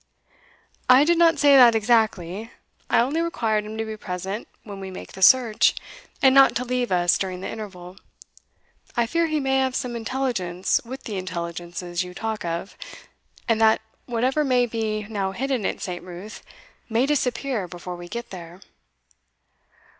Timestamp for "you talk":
12.03-12.43